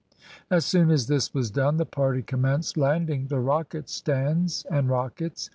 [0.49, 5.47] As soon as this was done, the party commenced landing the rocket stands and rockets.